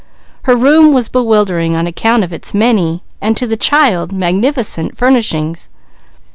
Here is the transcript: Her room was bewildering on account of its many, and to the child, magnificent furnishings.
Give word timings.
Her 0.45 0.55
room 0.55 0.95
was 0.95 1.09
bewildering 1.09 1.75
on 1.75 1.85
account 1.85 2.23
of 2.23 2.33
its 2.33 2.55
many, 2.55 3.03
and 3.21 3.37
to 3.37 3.45
the 3.45 3.55
child, 3.55 4.11
magnificent 4.11 4.97
furnishings. 4.97 5.69